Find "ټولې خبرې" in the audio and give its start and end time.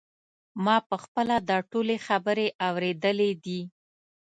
1.71-2.47